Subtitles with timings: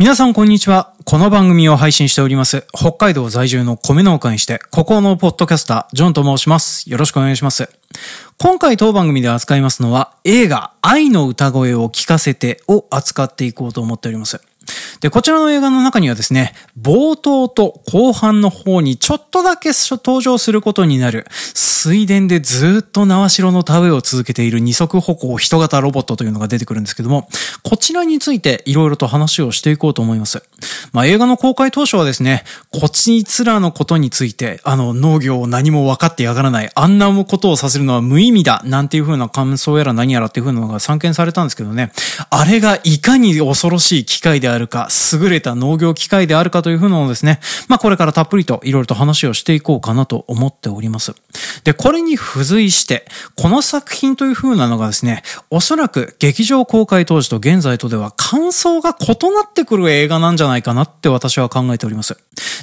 [0.00, 0.94] 皆さんこんにちは。
[1.04, 6.88] この番組を配信しております、北海道在住の米農家にして、ここのポッドキャスター、ジョンと申します。
[6.88, 7.68] よろしくお願いします。
[8.38, 14.40] 今回当番組で扱いますのは、映画、愛の歌声を聴かせてを扱っていこうと思っております。
[15.00, 27.28] で、こちらの映画の中にはですね、冒頭と後半の方にちょっとだけ登場することになる、水田でずっと縄代の田植えを続けている二足歩行人型ロボットというのが出てくるんですけども、
[27.62, 30.42] こちらについていろいろと話をしていこうと思います。
[30.92, 41.92] まあ、映画の公開当初はですね、こちつらのことについて、あの、農業を何も分かってやがらない、あんなことをさせるのは無意味だ、なんていう風な感想やら何やらっていう風なのが散見されたんですけどね、
[42.30, 44.79] あれがいかに恐ろしい機械であるか、
[45.12, 51.14] 優れた農業機械であるかという風なのをですね、まあこれからたっぷりといろいろと話をしていこうかなと思っております。
[51.64, 53.06] で、これに付随して、
[53.36, 62.16] この作品という風なのがですね、おそらく劇場公開当時と現在とでは感想が異なってくる映画なんじゃないかなって私は考えております。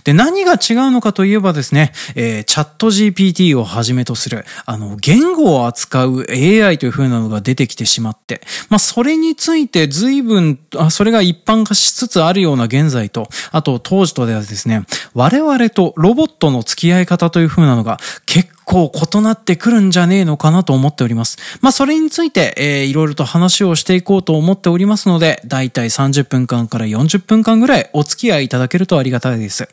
[0.04, 21.38] で、何が違うのかといえばですね、えー、チャット GPT をはじめとする、あの、言語を扱う AI という風なのが出てきてしまって、まあそれについて随分、あそれが一般化しつつあるような現在と、あと当時とではですね、我々とロボットの付き合い方という風なのが結構異なってくるんじゃねえのかなと思っております。
[21.62, 29.70] まあそれについて、えー、いろいろと話をしていこうと思っておりますので、だいたい30分間から40分間ぐらいお付き合いいただけるとありがたいです。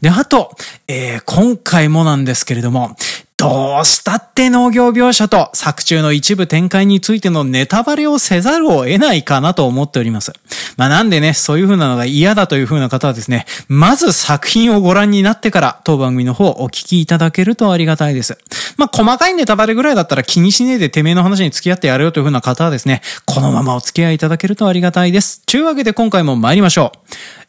[0.00, 0.50] で、あと、
[0.88, 2.96] えー、今回もなんですけれども、
[3.44, 10.32] どうしたって農業描写と作中の一部展開についてのネタバレをせざるを得ないかなと思っております。
[10.76, 18.38] まあなんでね、そういう風なのが嫌だという風な方はですね、まず作品をご覧になってから当番組の方お聞きいただけるとありがたいです。
[18.76, 25.42] まあ細かいネタバレぐらいだったら気にしねえでてめえの話に付き合ってやれよという風な方はですね、このままお付き合いいただけるとありがたいです。
[25.46, 26.92] ちゅうわけで今回も参りましょ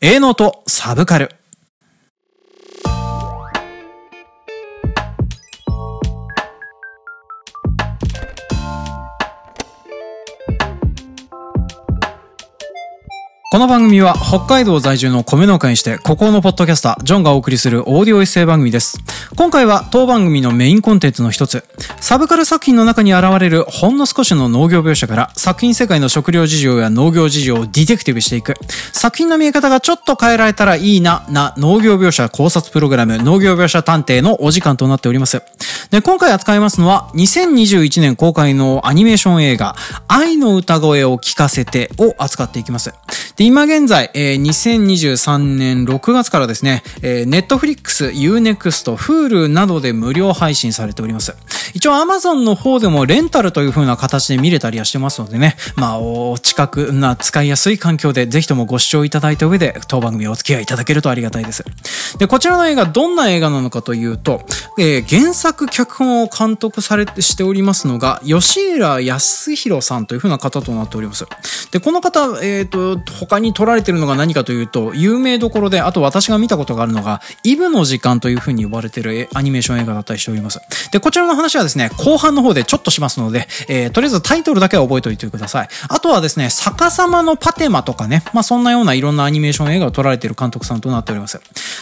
[0.02, 0.06] う。
[0.06, 1.45] 営農とサブカル。
[13.56, 19.00] この番組は北海道在住の米農家にして、孤高のポッドキャスター、ジョンがお送りするオーディオエッセイ番組です。
[19.38, 21.64] 今回は当番組のメインコンテンツの一つ、
[22.02, 28.56] サブカル作品の中に現れるほんの少しの農業描写から作品世界の食料事情や農業事情をディテクティブしていく、
[28.92, 35.42] 作品の見え方がちょっと変えられたらいいな、な農業描写考察プログラム、農業描写探偵のお時間となっております。
[35.92, 39.78] で、今回扱いますのは、2021年公開のアニメーション映画、
[40.10, 42.94] 愛の歌声を聞かせてを扱っていきます。
[43.38, 51.36] で、今現在、えー、2023年6月からですね、えー、Netflix、Unext、Hulu などで無料配信されております。
[51.76, 61.64] 一応 Amazon の方でもレンタルという風な形で見れたりはしてますのでね、まあ、お近くな使いやすい環境でぜひともご視聴いただいた上で当番組お付き合いいただけるとありがたいです。
[62.18, 64.42] で、こちらの映画どんな映画なのかというと、
[64.80, 71.26] えー、原作脚本を監督されてしておりますのが、吉浦康弘さんという風な方となっております。
[71.72, 80.60] で、この方、えっ、ー、と、他に撮られてるのが何かというと、有名どころで、あと私が見たことがあるのが、イブの時間という風に呼ばれてるアニメーション映画だったりしております。
[80.92, 85.70] で、こちらの話はですね、後半の方でちょっとしますので、えー、とりあえずタイトルだけは覚えておいてください。
[85.90, 91.40] あとはですね、逆さまのパテマとかね、まあそんなようないろんなアニメーション映画を撮られてる監督さんとなっております。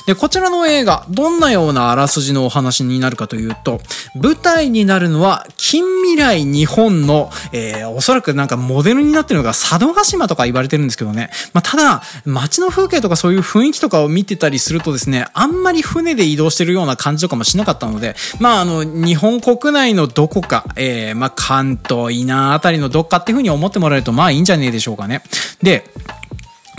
[0.08, 3.82] で、こちらの映画、どんなようなあらすじのお話になるかというと、
[4.16, 11.30] 舞台になるのは、近未来日本の、えー、おそらくなんかモデルになってるのが佐渡島とか言われてるんですけどね。
[11.54, 25.24] まあただ、街の風景とかそういう雰囲気とかを見てたりするとですね、あんまり船で移動してるような感じとかもしなかったので、まああの、日本国内のどこか、えー、まあ関東、伊那あたりのどっかっていうふうに思ってもらえると、まあいいんじゃねえでしょうかね。
[25.62, 25.90] で、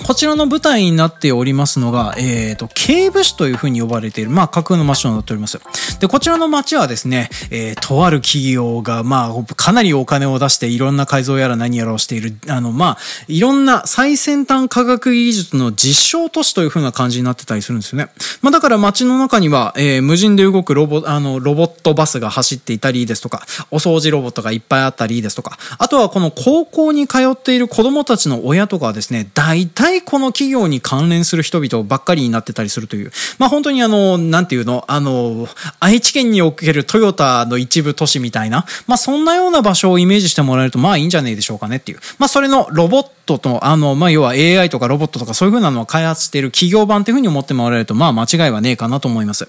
[0.03, 5.61] こちらの舞台になっておりますのが、えっ、ー、と、警部市というふうに呼ばれている、まあ、架空の街となっております。
[6.01, 18.09] で、こちらの街はですね、えー、とある企業が、まあ、かなりお金を出していろんな改造やら何やらをしている、あの、まあ、いろんな最先端科学技術の実証都市というふうな感じになってたりするんですよね。
[18.43, 35.49] まあ、だから街の中には、えー、無人で動くロボ、あの、ロボットバスが走っていたりですとか、お掃除ロボットがいっぱいあったりですとか、あとはこの高校に通っている子供たちの親とかはですね、大体この企業に関連する人々ばっかりになってたりするという、まあ本当にあの、なんていうの、あの、
[35.81, 41.99] 愛知県におけるトヨタの一部都市みたいな、まあそんなような場所をイメージしてもらえるとまあいいんじゃないでしょうかねっていう。
[42.19, 49.49] まあそれのロボットと、あの、まあ要は AI とかロボットとかそういう風なのを開発している企業版っていう風に思ってもらえるとまあ間違いはねえかなと思います。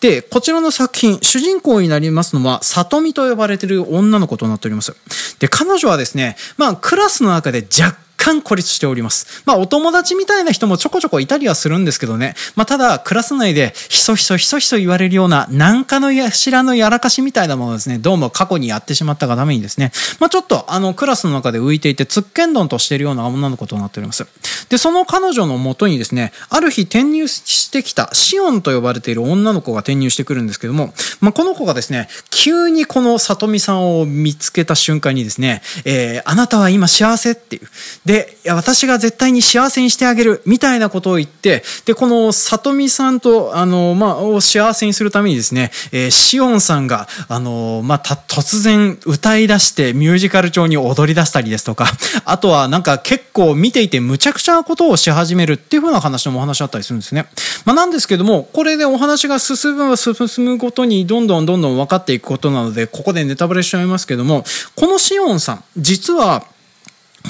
[0.00, 4.94] で、こちらの作品、主人公になりますのは、里見と呼ばれている女の子となっております。
[5.38, 9.42] で、彼女はですね、まあクラスの中で若干孤立しております。
[9.44, 12.34] まあ、お友達みたいな人もちょこちょこいたりはするんですけどね。
[12.56, 24.26] まあ、ただ、クラス内でひそひそひそひそ言われるような、なんかのやしらのやらかしみたいなものですね、どうも過去にやってしまったがためにですね、まあ、ちょっと、あの、クラスの中で浮いていて、つっけんどんとしているような女の子となっております。
[24.70, 37.32] で、その彼女のもとにですね、ある日転入してきたシオンと呼ばれている女の子が転入してくるんですけども、まあ、この子がですね、急にこの里美さんを見つけた瞬間にですね、えー、あなたは今幸せ？
[37.32, 37.68] っていう。
[38.06, 51.86] で、でいや、私が絶対に幸せにしてあげる、みたいなことを言って、で、この里美さんと、あの、まあ、を幸せにするためにですね、えー、シオンさんが、あの、まあ、突然歌い出してミュージカル調に踊り出したりですとか、
[52.24, 57.26] あとはなんか結構見ていてむちゃくちゃなことをし始めるっていう風な話もお話あったりするんですね。
[57.64, 64.44] まあ、なんですけども、これでお話が進む、進むごとにどんどんどんどん分かっていくことなので、ここでネタバレしちゃいますけども、
[64.76, 66.44] このシオンさん、実は、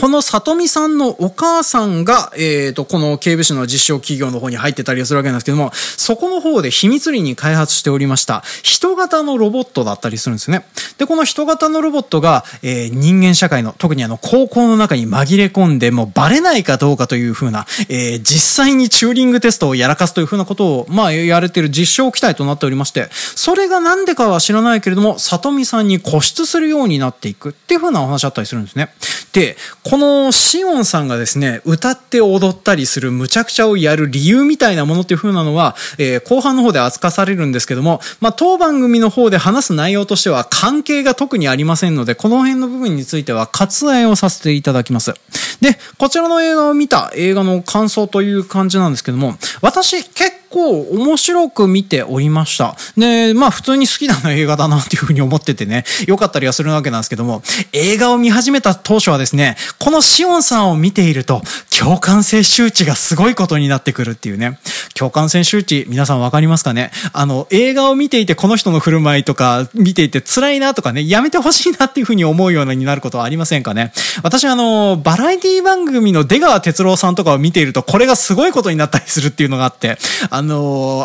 [0.01, 10.67] この里美さんのお母さんが、えっ、ー、と、この警備士の実証企業の方に入ってたりするわけなんですけども、そこの方で秘密裏に開発しておりました、人型のロボットだったりするんですね。
[10.99, 28.93] で、この人型のロボットが、えー、人間社会の、特にあの、高校の中に紛れ込んで、もうバレないかどうかというふうな、えー、実際にチューリングテストをやらかすというふうなことを、まあ、やれてる実証機体となっておりまして、それがなんでかは知らないけれども、里美さんに固執するようになっていくっていうふうなお話あったりするんですね。
[29.33, 45.13] で、このシオンさんがですね、歌って踊ったりする無茶苦茶をやる理由みたいなものっていう風なのは、えー、後半の方で扱されるんですけども、まあ、当番組の方で話す内容としては関係が特にありませんので、この辺の部分については割愛をさせていただきます。
[45.61, 52.77] で、こちらの映画を見た映画の感想という感じなんですけども、私結構面白く見ておりました。
[52.97, 57.43] で、まあ普通に好きな映画だなっていうふうに思っててね、良かったりはするわけなんですけども、
[57.73, 61.43] 映画を見始めた当初はですね、このシオンさんを見ていると、
[61.77, 64.61] 共感性周知がすごいことになってくるっていうね。
[64.95, 66.93] 共感性周知、皆さんわかりますかね？
[67.13, 73.93] あの、映画を見ていてこの人の振る舞いとか、見ていて辛いなとかね、やめてほしいなっていうふうに思うようになることはありませんかね？
[74.23, 79.99] 私あの、バラエティ番組の出川哲郎さんとかを見ていると、これがすごいことになったりするっていうのがあって、
[80.31, 80.43] あ、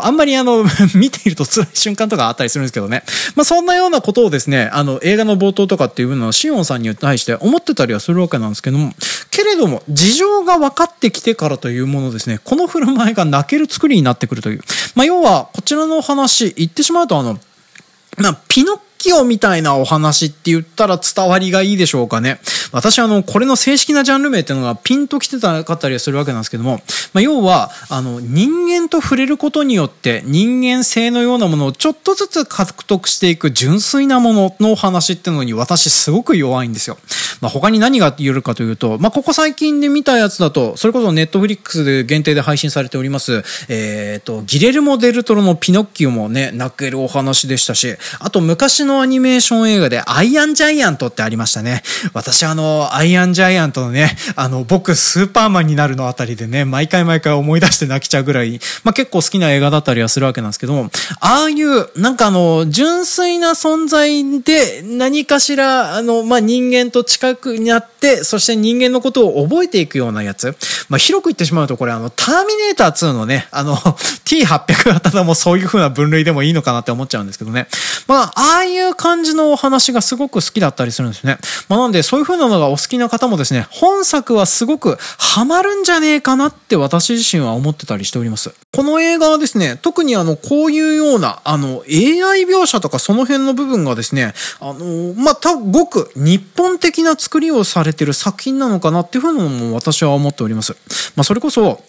[0.03, 0.65] あんまりあの、
[0.95, 3.03] 見ていると辛い瞬間とかあったりするんですけどね。
[3.35, 8.93] まあそんなようなことをですね、あの、映画の冒頭とかっていうのは、シオンさんに対して思ってたりはするわけなんですけども、
[9.31, 14.61] けれども、事情が分かってきてからというものですね、この振る舞いが泣ける作りになってくるという。
[14.95, 17.39] まあ、要は、こちらの話、言ってしまうと、あの、
[18.17, 22.39] まあ、ピノッキオみたいなお話って言ったら伝わりがいいでしょうかね。
[22.71, 26.81] 私あの、これの正式なジャンル名っていうのがピンときてたかったりするわけなんですけども、
[27.13, 36.97] まあ、要は、あの、人間と触れることによって人間性のようなものをちょっとずつ獲得していく純粋なもののお話っていうのに私すごく弱いんですよ。
[37.41, 51.81] まあ、他に何が言えるかというと、まあ、ここ最近で見たやつだと、それこそネットフリックスで限定で配信されております、えっ、ー、と、ギレルモ・デルトロのピノッキオもね、泣けるお話でしたし、あと昔のアニメーション映画でアイアンジャイアントってありましたね。
[52.13, 60.91] 私あの、のアイアンジャイアントのね、あの、僕スーパーマンになるのあたりでね、毎回毎回思い出して泣きちゃうぐらい、まあ、結構好きな映画だったりはするわけなんですけども、
[61.21, 70.55] ああいう、なんかあの、純粋な存在で何かしら、あの、まあ、人間と近くになって、そして人間のことを覚えていくようなやつ。
[70.89, 73.75] まあ、広く言ってしまうと、これあの、ターミネーター2のね、あの、
[74.25, 77.67] T800 型のもうそういう風な分類でもいいのかなって思っちゃうんですけどね。
[78.07, 81.37] まあ、ああいう感じのお話がすごく好きだったりするんですね。
[81.67, 88.53] まあ、なんで、そういう風なのがお好きな方もですね、本作はすごくハマるんじゃねえかなって私自身は思ってたりしております。
[88.75, 100.75] この映画はですね、特にあの、こういうような、あの、AI 描写とかその辺の部分がですね、あの、まあ、た、ごく日本的な作りをされてる作品なのかなっていう風なのも私は思っております。
[101.15, 101.83] まあ、それこそ、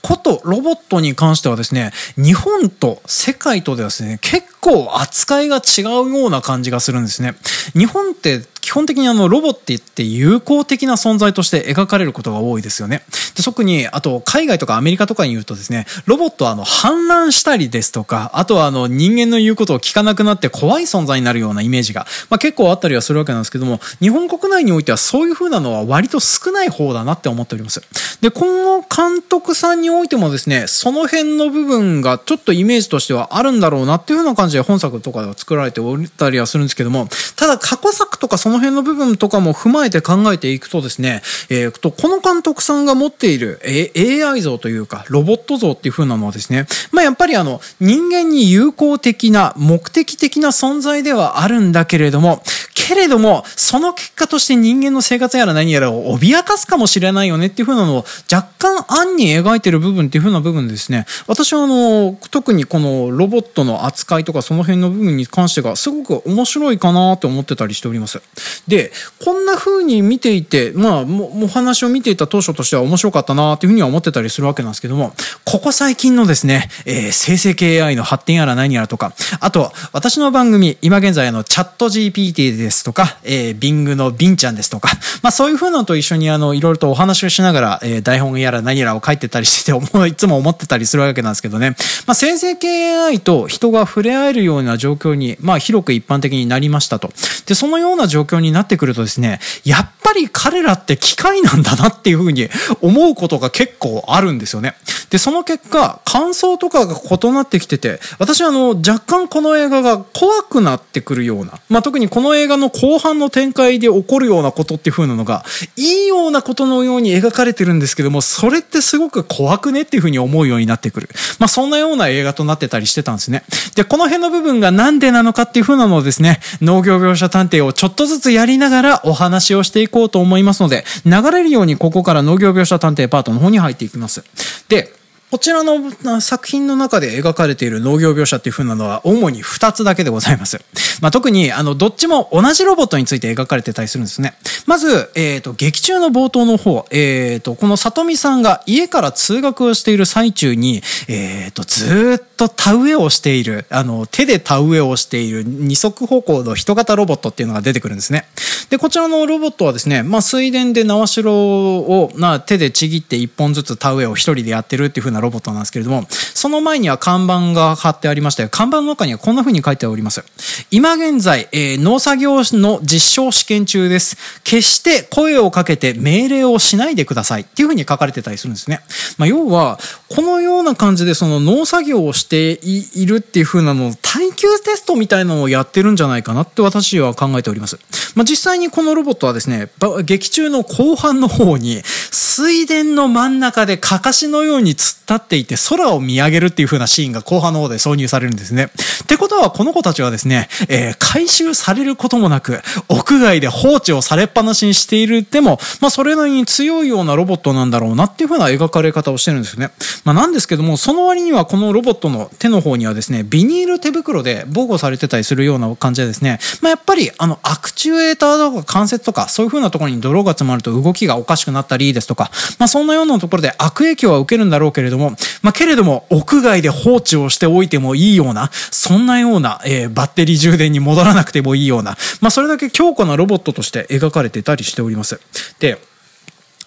[0.00, 7.34] ことロボットに関してはですね、日本と世界とではですね、結構扱いが違うような感じがするんですね。
[7.74, 13.04] 日本って基本的にあのロボって言って友好的な存在として描かれることが多いですよね。
[13.36, 27.82] で特にあと海外とかアメリカとかに言うとですね、ロボットはあの反乱したりですとか、あとはあの人間の言うことを聞かなくなって怖い存在になるようなイメージが、まあ、結構あったりはするわけなんですけども、日本国内においてはそういう風なのは割と少ない方だなって思っております。
[28.20, 52.42] で、この監督さんにおいてもですね、その辺の部分がちょっとイメージとしてはあるんだろうなっていう風な感じで本作とかでは作られておったりはするんですけども、ただ過去作とかそのの辺の部分とかも踏まえて考えていくとですね、えー、と、この監督さんが持っている、A、AI 像というか、ロボット像っていう風なのはですね、まあやっぱりあの、人間に友好的な、目的的な存在ではあるんだけれども、
[52.74, 68.20] けれども、その結果として人間の生活やら何やらを脅かすかもしれないよねっていう風なのを若干暗に描いてる部分っていう風な部分ですね、私はあの、特にこのロボットの扱いとかその辺の部分に関してがすごく面白いかなと思ってたりしております。
[68.68, 68.92] で、
[69.24, 84.90] こんな風に見ていて、まあ、お話を見ていた当初としては面白かったなっていう風には思ってたりするわけなんですけども、ここ最近のですね、えー、生成系 AI の発展やら何やらとか、あと、私の番組、今現在のチャット GPT ですとか、えー、ビングのビンちゃんですとか、
[85.22, 91.70] まあそういう風なのと一緒にあの、いろいろとお話をしながら、えー、台本やら何やらを書いてたりして て、いつも思ってたりするわけなんですけどね。
[92.06, 97.12] まあ生成系 AI と人が触れ合えるような状況に、まあ広く一般的になりましたと。
[97.46, 102.48] で、そのような状況になってくるとですね、やっぱり彼らって機械なんだなっていうふうに
[102.80, 104.74] 思うことが結構あるんですよね。
[105.12, 115.44] で、その結果、感想とかが異なってきてて、私はあの、若干この映画が怖くなってくるような、まあ、特にこの映画の後半の展開で起こるようなことっていう風なのが、
[115.76, 121.10] いいようなことのように描かれてるんですけども、それってすごく怖くねっていう風に思うようになってくる。
[121.38, 123.44] まあ、そんなような映画となってたりしてたんですね。
[123.74, 134.24] で、この辺の部分がなんでなのかっていう風なのをですね、農業描写探偵をちょっとずつやりながらお話をしていこうと思いますので、流れるようにここから農業描写探偵パートの方に入っていきます。
[134.70, 135.01] で、
[135.32, 140.60] こちらの作品の中で描かれている農業描写っていう風なのは主に2つだけでございます。
[141.00, 144.34] まあ、特に、あの、どっちも同じロボットについて描かれてたりするんですね。
[144.66, 158.26] まず、えっ、ー、と、劇中の冒頭の方、えっ、ー、と、この里見さんが家から通学をしている最中に、えっ、ー、と、ずっと田植えをしている、あの、手で田植えをしている二足歩行の人型ロボットっていうのが出てくるんですね。
[158.68, 170.24] で、こちらのロボットはですね、まあ、水田で縄代を、まあ、手でちぎって一本ずつ田植えを一人でやってるっていう風なロボットなんですけれども、その前には看板が貼ってありまして、看板の中にはこんな風に書いております。
[170.70, 174.16] 今現在、えー、農作業の実証試験中です。
[174.44, 178.80] 決して声をかけて命令をしないでくださいっていう風に書かれてたりするんですね。
[179.18, 187.78] まあ、要は、このような感じでその農作業をしているっていう風なのを耐久テストみたいなのをやってるんじゃないかなって私は考えております。
[188.14, 189.68] まあ、実際にこのロボットはですね、
[190.04, 198.70] 劇中の後半の方に水田の真ん中でかかしのように突っ立っていて空を見上げるっていう風なシーンが後半の方で挿入されるんですね。
[199.02, 209.70] ってことはこの子たちはですね、えー、回収されることもなく、屋外で放置をされっぱなしにしているでも、まあそれなりに強いようなロボットなんだろうなっていう風な描かれ方をしてるんですよね。
[210.04, 235.20] まあなんですけども、その割にはこのロボットの手の方にはですね、ビニール手袋で防護されてたりするような感じでですね、まあやっぱりあのアクチュエーターとか関節とかそういう風なところに泥が詰まると動きがおかしくなったりですとか、まあそんなようなところで悪影響は受けるんだろうけれども、まあけれども屋外で放置をしておいてもいいような、そんなような、えー、バッテリー充電に戻らなくてもいいような、まあそれだけ強固なロボットとして描かれてたりしております。
[235.58, 235.78] で、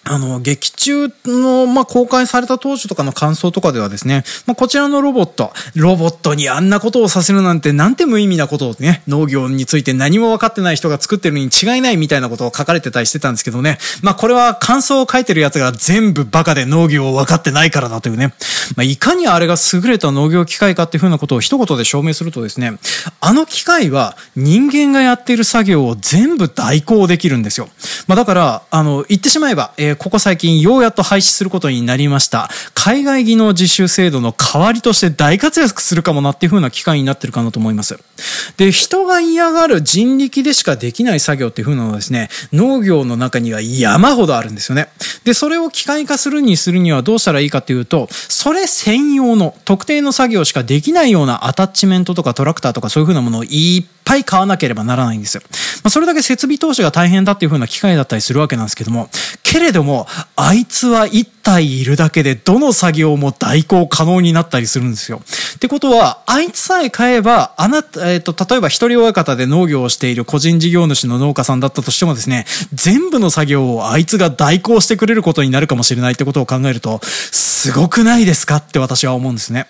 [0.08, 18.32] あの、劇中の、まあ、公開された当初とかの感想とかではですね、まあ、こちらのロボット、ロボットにあんなことをさせるなんて、なんて無意味なことをね、農業について何も分かってない人が作ってるに違いないみたいなことを書かれてたりしてたんですけどね、まあ、これは感想を書いてるやつが全部バカで農業を分かってないからだというね、
[18.76, 22.78] まあ、いかにあれが優れた農業機械かっていうふうなことを一言で証明するとですね、
[23.20, 27.68] あの機械は人間がやっている作業を全部代行できるんですよ。
[28.06, 32.50] まあ、だから、あの、言ってしまえば、えーここ最近ようやっと廃止することになりました。
[32.74, 37.98] 海外技能実習制度の代わりとして大活躍するかもなっていう風な機会になってるかなと思います。
[38.56, 44.88] で、人が嫌がる人力でしかできない作業っていう風なのはですね、農業の中には山ほどあるんですよね。
[45.24, 55.42] で、それを機械化するにするにはどうしたらいいかというと、それ専用の特定の作業しかできないようなアタッチメントとかトラクターとかそういう風なものをいっぱい買わなければならないんですよ。
[55.82, 59.10] まあ、それだけ設備投資が大変だっていう風な機械だったりするわけなんですけども、
[59.42, 59.85] けれども、
[60.36, 65.20] あいつは一体いるだけでどの作業も代行可能になったりするんですよ。
[65.56, 79.68] ってことは、あいつさえ買えば、あなた、えっ、ー、と、例えば一人親方で農業をしている個人事業主の農家さんだったとしてもですね、全部の作業をあいつが代行してくれることになるかもしれないってことを考えると、すごくないですかって私は思うんですね。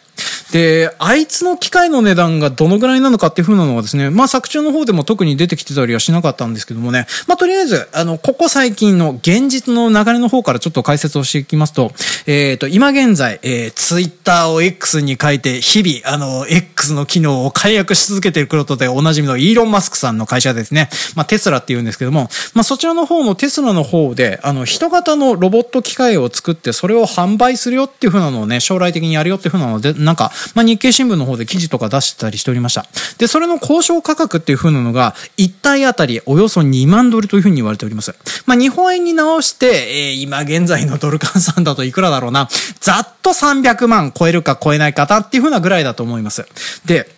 [0.52, 11.92] で、あいつの機械の値段がどのぐらいなのかっていう風なのはですね、まあ作中の方でも特に出てきてたりはしなかったんですけどもね、まあとりあえず、あの、ここ最近の現実の流れの方からちょっと解説をしていきますと、
[12.26, 20.88] えっ、ー、と、今現在、えー、ツイッターを X に書いて、日々、あの、X の機能を解約し続けていることでおなじみのイーロン・マスクさんの会社ですね。
[21.14, 32.86] まあテスラって言うんですけども、まあそちらの方のテスラの方で、あの、人型のロボット機械を作って、それを販売するよっていう風なのをね、将来的にやるよっていう風なので、なんか、まあ日経新聞の方で記事とか出してたりしておりました。
[33.18, 38.14] で、それの交渉価格っていう風なのが、1体あたりおよそ2万ドルという風に言われております。
[38.46, 42.48] まあ日本円に直して、えー、今現在のドル換算だといくらだろうな、
[42.80, 46.46] ざっと300万超えるか超えないかっていうふうなぐらいだと思います。
[46.84, 47.15] で、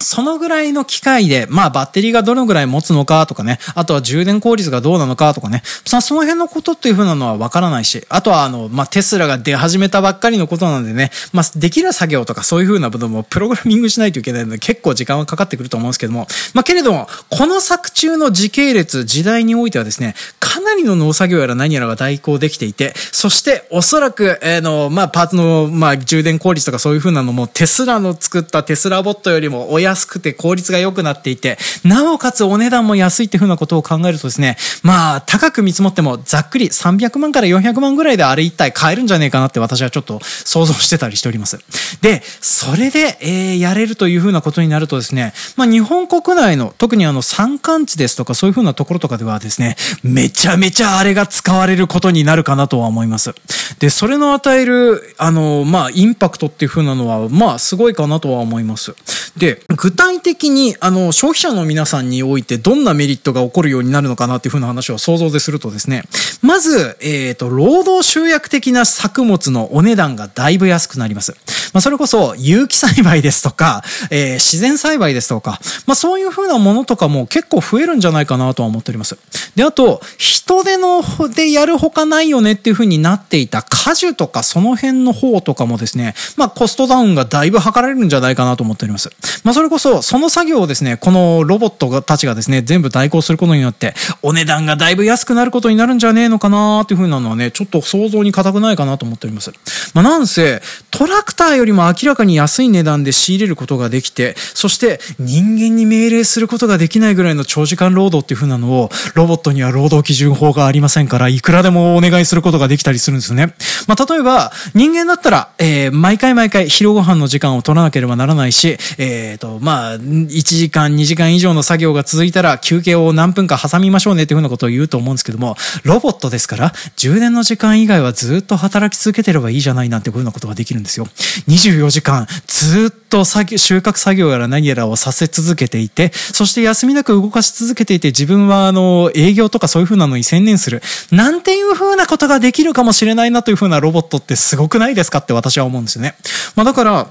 [0.00, 41.58] そのぐらいの機械で、まあバッテリーがどのぐらい持つのかとかね、あとは充電効率がどうなのかとかね、その辺のことっていう風なのはわからないし、あとはあの、まあテスラが出始めたばっかりのことなんでね、まあできる作業とかそういう風な部分もプログラミングしないといけないので結構時間はかかってくると思うんですけども、まあけれども、この作中の時系列、時代においてはですね、かなりの農作業やら何やらが代行できていて、そしておそらく、えー、の、まあパーツの、まあ充電効率とかそういう風なのもテスラの作ったテスラボットよりも親安くて効率が良くなっていて、なおかつお値段も安いっていうふうなことを考えるとですね、まあ、高く見積もってもざっくり300万から400万ぐらいであれ一体買えるんじゃねえかなって私はちょっと想像してたりしております。
[42.00, 53.34] で、それで、えー、やれるというふうなことになるとですね、まあ、日本国内の、特にあの、山間地ですとか、そういうふうなところとかではですね、めちゃめちゃあれが使われることになるかなとは思います。
[53.78, 58.94] で、それの与える、あの、まあ、インパクトっていうふうなのは、まあ、すごいかなとは思います。
[59.36, 66.02] で、具体的に、あの、消費者の皆さんにおいてどんなメリットが起こるようになるのかなっていうふうな話を想像でするとですね、
[66.42, 71.34] まず、えっ、ー、と、労働集約的な作物のお値段がだいぶ安くなります。
[71.72, 79.16] まあ、それこそ有機栽培ですとか、えー、自然栽培ですとか、まあ、そういうふうなものとかも結構増えるんじゃないかなとは思っております。
[79.54, 81.02] で、あと、人手の
[81.34, 89.10] でやるほかないよねっていうふうになっていた果樹とかその辺の方とかもですね、まあ、コストダウンがだいぶ図られるんじゃないかなと思っております。
[89.44, 99.50] まあ、それこそ、その作業をですね、このロボットがたちがですね、全部代行することによって、お値段がだいぶ安くなることになるんじゃねえのかなーっていうふうなのはね、ちょっと想像に難くないかなと思っております。
[99.94, 100.60] まあ、なんせ、
[100.90, 113.54] トラクターよりも明らかに安い値段で仕入れることができて、そして人間に命令することができないぐらいの長時間労働っていう風なのを、ロボットには労働基準法がありませんから、いくらでもお願いすることができたりするんですよね。
[113.86, 131.06] まあ、例えば、人間だったら、えー、毎回毎回昼ご飯の時間を取らなければならないし、えっ、ー、と、まあ、1時間、2時間以上の作業が続いたら、休憩を何分か挟みましょうねっていう風なことを言うと思うんですけども、ロボットですから、充電の時間以外はずっと働き続けてればいいじゃないなんていう風なことができるんですよ。
[131.48, 140.82] 24時間、ずっと作業収穫作業やら何やらをさせ続けていて、そして休みなく動かし続けていて、自分はあの、営業とかそういう風なのに専念する。
[141.10, 146.14] なんていう風なことができるかもしれないなという風なロボットってすごくないですかって私は思うんですよね。
[146.56, 147.10] まあだから、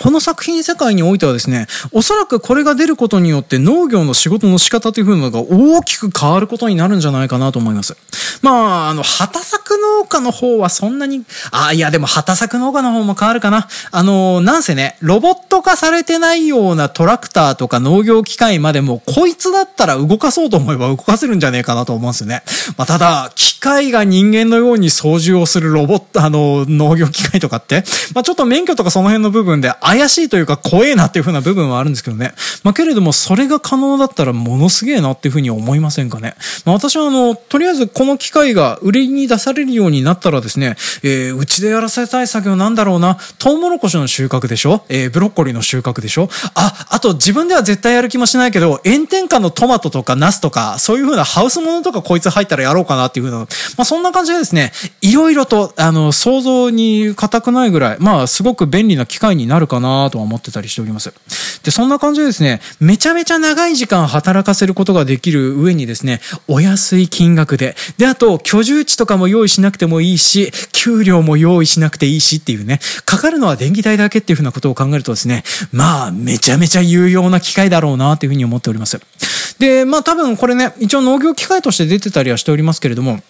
[0.00, 7.96] この作品世界においてはですね、おそらくこれが出ることによって農業の仕事の仕方という風なのが大きく変わることになるんじゃないかなと思います。
[8.42, 13.68] まあ、あの、畑作農家の方はそんなに、あ、いやでも畑作農家の方も変わるかな。
[13.90, 22.42] あの、なんせね、ロボット化されてないようなトラクターとか農業機械までも、こいつだったら動かそうと思えば動かせるんじゃねえかなと思うんですよね。
[22.76, 32.34] まあ、ただ、機械が人間のように操縦をするロボット、あの、農業機械とかって、まあ、ちょっと免許とかその辺の部分で怪しいというか怖えなっていう風な部分はあるんですけどね。
[32.64, 36.34] まあ、けれども、それが可能だったらものすげえなっていう風に思いませんかね。
[36.64, 43.18] まあ、私はあの、とりあえずこの機械が売りに出されるようになったらですね、えー、うちでやらせたい作業なんだろうな。
[43.38, 44.84] トウモロコシの収穫でしょ？
[44.88, 46.28] えー、ブロッコリーの収穫でしょ？
[46.54, 53.46] あ、あと自分では絶対やる気もしないけど、炎天下のトマトとかナスとか、そういう風なハウスものとかこいつ入ったらやろうかなっていう風な、ま
[53.82, 61.12] あ、そんな感じでですね、いろいろと、あの、想像に固くないぐらい、まあ、すごく便利な機械になるかかなとは思ってたりしております。
[61.62, 79.00] で、そんな感じでですね、めちゃめちゃ長い時間働かせることができる上にですね、お安い金額で、で、あと、居住地とかも用意しなくてもいいし、給料も用意しなくていいしっていうね、かかるのは電気代だけっていうふうなことを考えるとですね、まあ、めちゃめちゃ有用な機械だろうなっていうふうに思っております。
[79.58, 83.20] で、まあ多分これね、一応農業機械として出てたりはしておりますけれども、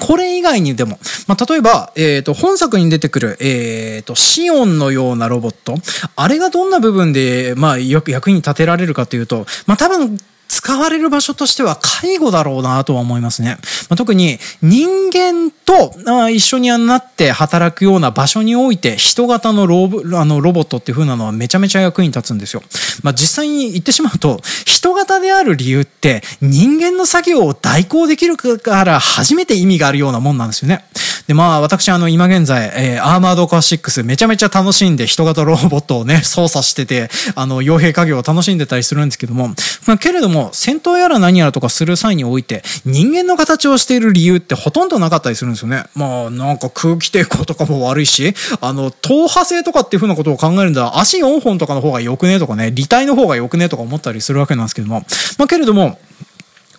[0.00, 5.74] これ以外にでも、まあ、例えば、えっ、ー、と、本作に出てくる、えっ、ー、と、シオンのようなロボット、
[6.16, 13.58] あれがどんな部分で、まあ、よく役に立てられるかというと、まあ、多分、使われる場所としては介護だろうなとは思いますね。
[13.90, 22.62] まあ、特に人間とあ一緒になって働くような場所において人型のロボあのロボットっていう風なのはめちゃめちゃ役に立つんですよ。
[23.02, 30.84] まあ、実際に言ってしまうと、人型である理由って人間の作業を代行できるから初めて意味があるようなもんなんですよね。
[31.28, 39.48] で、まあ、私、あの、今現在、えー、アーマードカー6めちゃめちゃ楽しんで人型ロボットをね、 操作してて、あの、傭兵家業を楽しんでたりするんですけども、
[39.84, 45.84] まあ、けれども、戦闘やら何やらとかする際において、人間の形をしている理由ってほとんどなかったりするんですよね。
[45.94, 55.04] まあ、なんか空気抵抗とかも悪いし、あの、踏破性とかっていう風なことを考えるんだ足4本とかの方が良くねとかね、履体の方が良くねとか思ったりするわけなんですけども、
[55.36, 55.98] まあ、けれども、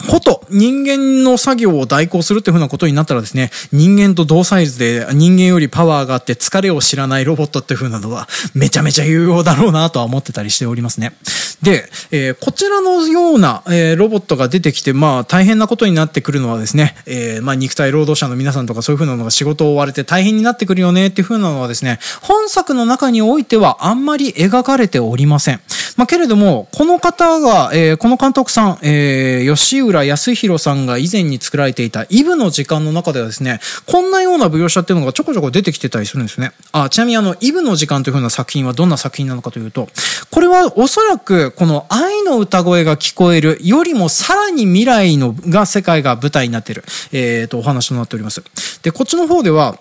[0.08, 11.14] こと人間の作業を代行するっていうふうなことになったらですね、人間と同サイズで人間よりパワーがあって疲れを知らないロボットっていうふうなのはめちゃめちゃ有用だろうなとは思ってたりしておりますね。
[11.62, 25.60] で、えー、こちらのような、えー、ロボットが出てきて、まあ大変なことになってくるのはですね、えー、まあ肉体労働者の皆さんとかそういうふうなのが仕事を追われて大変になってくるよねっていうふうなのはですね、本作の中においてはあんまり描かれておりません。
[25.98, 36.52] まあけれども、この方が、えー、この監督さん、えー、吉浦康弘さんが以前に作られていたイブの時間の中ではですね、こんなような描写っていうのがちょこちょこ出てきてたりするんですね。
[36.72, 39.90] あ、ちなみにあの、イブの時間というふうな作品はどんな作品なのかというと、
[40.30, 48.44] これはおそらくこの愛の歌声が聞こえるよりもさらに未来のが世界が舞台になっている、えっ、ー、と、お話となっております。
[48.84, 49.80] で、こっちの方では、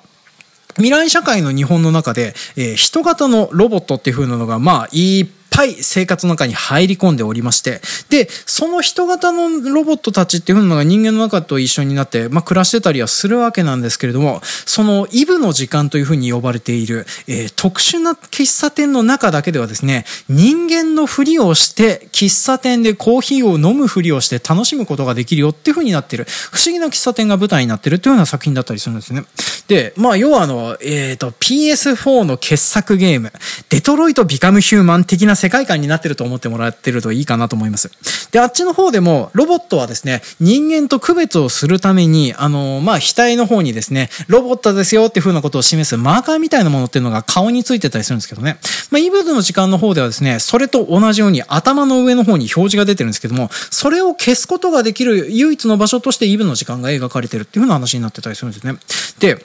[0.77, 5.27] 未来社会の日本の中で、えー、人型のロボットっていう風なのが、まあ、いっ
[5.65, 29.25] い生活の中に入り込んでおりまして、で、その人型のロボットたちっていうのが人間の中と一緒になって、まあ、暮らしてたりはするわけなんですけれども、そのイブの時間というふうに呼ばれている、えー、特殊な喫茶店の中だけではですね、人間のふりをして、喫茶店でコーヒーを飲むふりをして楽しむことができるよっていうふうになってる、不思議な喫茶店が舞台になってるっていうような作品だったりするんですね。
[29.69, 33.33] で、まあ、要はあの、えっ、ー、と、PS4 の傑作ゲーム、
[33.69, 37.91] デトロイト・ビカム・ヒューマン的な世界世界観になってると思ってもらってるといいかなと思います。
[38.31, 48.59] で、あっちの方でも、ロボットはですね、人間と区別をするために、あの、まあ、額の方にですね、ロボットですよっていう風なことを示すマーカーみたいなものっていうのが顔についてたりするんですけどね。
[48.91, 58.77] まあ、イブズの時間の方ではですね、それと同じように頭の上の方に表示が出てるんですけども、それを消すことができる唯一の場所としてイブの時間が描かれてるっていう風な話になってたりするんですね。
[59.19, 59.43] で、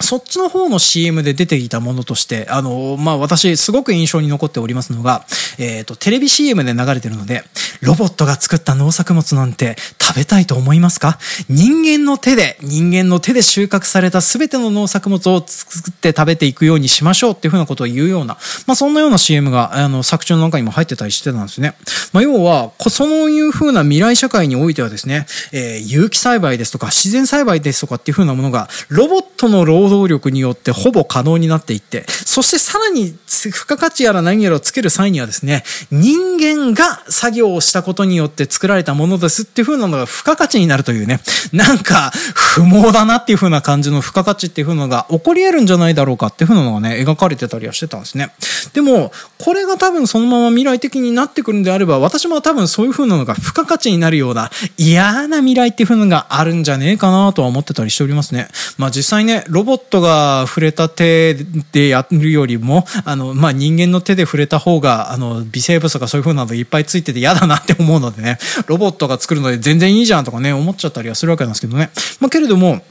[0.00, 5.24] そっちの方の CM で出ていたものとして、あの、まあ、私、すごく印象に残っておりますのが、
[5.58, 7.44] えっ、ー、と、テレビ CM で流れてるので、
[7.80, 11.18] ロボットが作った農作物なんて食べたいと思いますか？
[11.48, 21.74] 人間の手で、人間の手で収穫された全ての農作物を作って食べていくようにしましょうっていうふうなことを言うような、まあ、そんなような CM が、あの、作中の中にも入ってたりしてたんですね。
[22.12, 41.20] まあ、要は、そういうふうな未来社会においてはですね、えー、有機栽培ですとか、自然栽培ですとかっていうふうなものが、ロボットの労働力によってほぼ可能になっていって、そしてさらに付加価値やら何やらをつける際にはですね、人間が作業をしたことによって作られたものですっていう風なのが付加価値になるというね、
[41.52, 48.32] なんか不毛だなっていう風な感じの付加価値っていう風なのが起こり得るんじゃないだろうかっていう風なのがね、描かれてたりはしてたんですね。
[48.72, 58.48] でも、これが多分そのまま未来的になってくるんであれば、私も多分そういう風なのが付加価値になるような嫌な未来っていう風なのがあるんじゃねえかなとは思ってたりしておりますね。
[58.78, 61.34] まあ実際ね、ロボットが触れた手
[61.72, 71.90] でやるよりも、あの、まあ人間の手で触れた方が、あの、微生物とかそういう風なのいっぱいついてて嫌だなって思うのでね、ロボットが作るので全然いいじゃんとかね、思っちゃったりはするわけなんですけどね。
[72.20, 72.82] まあけれども、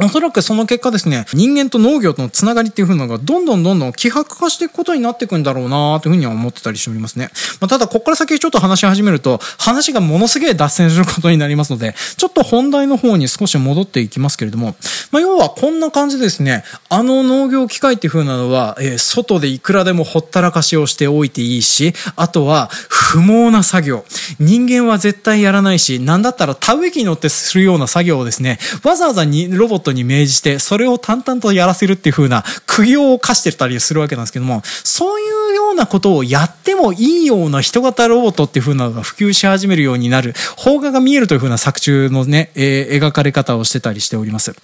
[0.00, 7.30] おそらくその結果ですね、人間と農業とのつながりっていう風なのがどんどんどんどん希薄化していくことになっていくんだろうなというふうには思ってたりしておりますね。
[7.60, 14.76] まあ、ただ、ここから先ちょっと話し始めると、話がものすげえ脱線することになりますので、ちょっと本題の方に少し戻っていきますけれども、
[15.10, 24.04] まあ、要はこんな感じですね、あの農業機械っていう風なのは、えー、外でいくらでもほったらかしをしておいていいし、あとは不毛な作業。
[24.38, 44.54] 人間は絶対やらないし、なんだったら田植え機に乗ってするような作業をですね、わざわざにロボットに命じて、それを淡々とやらせるっていう風な苦行を課してたりするわけなんですけども、そういうようなことをやってもいいような人型ロボットっていう風なのが普及し始めるようになる、邦画が見えるという風な作中のね、えー、描かれ方をしてたりしております。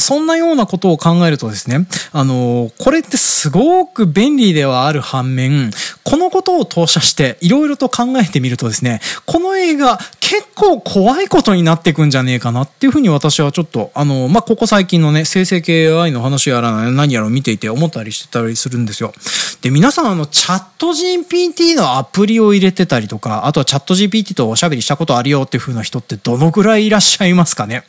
[0.00, 5.70] そんなようなことを考えるとですね、あの、これってすごく便利ではある反面、
[6.02, 19.12] このことを投射していろいろと考えてみるとですね、この映画結構怖いことになってくんじゃねえかなっていうふうに私はちょっと、あの、まあ、ここ最近のね、生成系 AI の話やら何やら見ていて思ったりしてたりするんですよ。
[19.60, 27.84] で、皆さんあの、チャット GPT のアプリを入れてたりとか、あとはチャット GPT とおしゃべりしたことあるよっていう風な人ってどのぐらいいらっしゃいますかね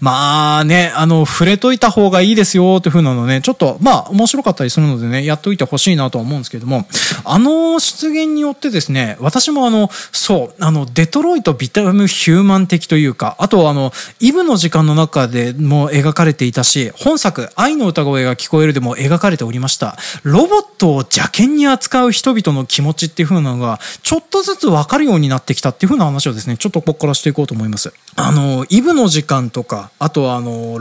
[0.00, 6.86] まあね、あの、触れといた方がいいですよっていう風なのね、ちょっと、まあ、面白かったりするのでね、やっといてほしいなとは思うんですけども、
[7.24, 19.96] あの出現によってですね、私もあの、そう、あの、デトロイトビタムヒューマン的というか、あとあの、イブの時間の中でも描かれていたし、本作、愛の歌声が聞こえるでも描かれておりました。
[20.22, 27.92] ロボットを邪険に扱う人々の気持ちっていう風なのが、ちょっとずつわかるようになってきたっていう風な話をですね、ちょっとここからしていこうと思います。
[28.16, 30.78] あの、イブの時間とか、あとはあの、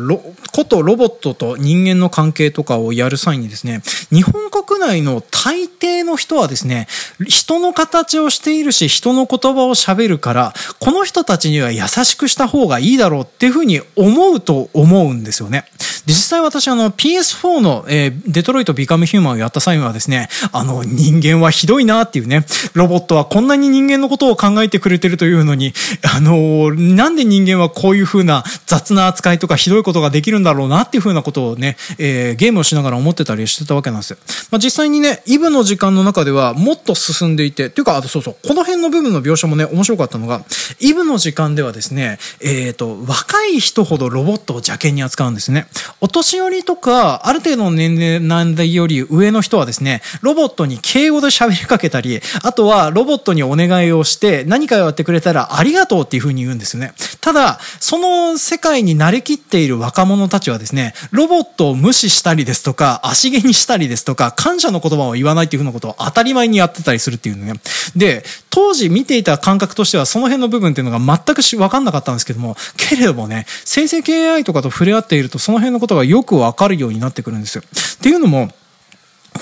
[0.53, 6.87] ことロボットと人間の関係とかをやる際にですね、日本国内の大抵の人はですね、
[7.27, 15.65] 人の形をしているし、人の言葉を喋るから、この人たちには優しくした方がいいだろうっていうふうに思うと思うんですよね。
[16.05, 25.73] 実際私あの PS4 の、えー、デトロイトビカムヒューマンをやった際にはですね、あの人間はひどいなっていうね、ロボットはこんなに人間のことを考えてくれてるというのに、
[26.15, 34.17] あのー、なんで人間はこういう風な雑な扱いとかひどいことができるんだろうなっていう風なことをね、えー、ゲームをしながら思ってたりしてたわけなんですよ。
[34.51, 40.43] まあ、実際にね、イブの時間の中ではもっと進んでいて、っていうか、あとそうそう、この辺の部分の描写もね、面白かったのが、
[40.79, 45.67] イブの時間ではですね、えっ、ー、と、若い人ほどロボットを邪険に扱うんですね。
[46.01, 56.93] お年寄りとか、ある程度の年齢なんでより上の人はですね、ロボットに敬語で喋りかけたり、あとはロボットにお願いをして何かやってくれたらありがとうっていうふうに言うんですよね。
[57.21, 67.53] ただ、その世界に慣れきっている若者たちはですね、ロボットを無視したりですとか、足毛にしたりですとか、感謝の言葉を言わないっていうふうなことを当たり前にやってたりするっていうのね。
[67.95, 77.63] で、当時見ていた感覚としてはその辺の部分っていうのが全くわかんなかったんですけども、けれどもね、生成系 AI とかと触れ合っているとその辺のことがよくわかるようになってくるんですよ。
[77.65, 78.49] っていうのも、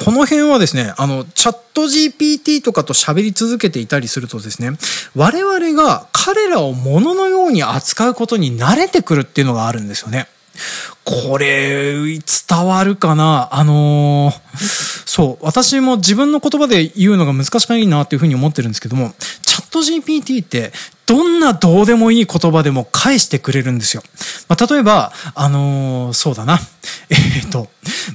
[0.04, 4.72] この辺はですね、あの、チャット GPT とかと喋り続けていたりするとですね、
[5.16, 10.28] 我々が彼らを物のように扱うことに慣れてくるっていうのがあるんですよね。
[11.06, 13.50] これ、伝わるかな？
[13.52, 19.14] あのー、そう、私も自分の言葉で言うのが難しくないなっていうふうに思ってるんですけども、
[19.46, 20.72] チャット GPT って
[21.12, 24.02] どんなどうでもいい言葉でも返してくれるんですよ。
[24.48, 26.58] まあ、例えば、あのー、そうだな。
[27.10, 27.68] えっ、と、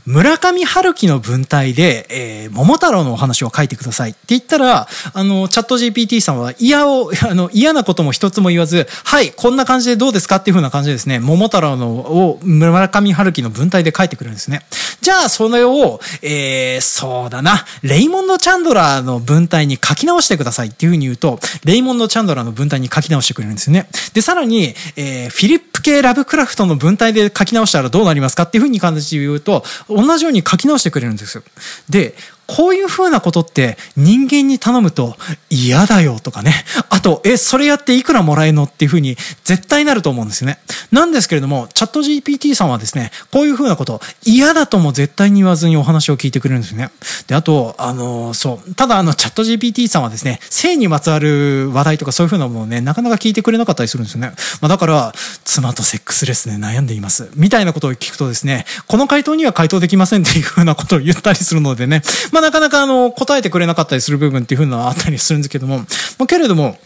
[0.07, 14.63] 村上春樹の文体で、えー、桃太郎のお話を書いてくださいって言ったら、あの、チャット GPT さんは嫌を、 あの、嫌なことも一つも言わず、はい、こんな感じでどうですかっていう風な感じでですね、桃太郎のを村上春樹の文体で書いてくれるんですね。
[15.01, 23.89] じゃあ、それを、えー、そうだな、レイモンド・チャンドラーの文体に書き直してくださいっていう風に言うと、レイモンド・チャンドラーの文体に書き直してくれるんですよね。
[24.15, 31.43] で、さらに、えー、フィリップ系ラブクラフトの文体で書き直したらどうなりますかっていうふうに感じで言うと、同じように書き直してくれるんですよ。
[31.89, 32.15] で、
[32.47, 35.17] こういう風なことって人間に頼むと
[35.51, 36.53] 嫌だよとかね。
[36.91, 40.59] あと、え、それやっていくらもらえるのっていう風に絶対なると思うんですよね。
[40.93, 46.91] なんですけれども、チャット GPT さんはですね、こういう風なこと嫌だとも絶対に言わずにお話を聞いてくれるんですよね。
[47.27, 48.75] で、あと、あの、そう。
[48.75, 54.33] ただ、あの、チャット GPT さんはですね、性にまつわる話題とかそういう風なものをね、なかなか聞いてくれなかったりするんですよね。
[54.61, 55.13] まあ、だから、
[55.45, 57.31] 妻とセックスレスで悩んでいます。
[57.35, 62.03] みたいなことを聞くとですね、この回答には回答できませんっていう風なことを言ったりするのでね、
[62.37, 65.85] まあ、なかなかあの、答えてくれなかったりする部分っていうふうなのはあったりするんですけども、ま
[66.25, 66.77] あ、けれども、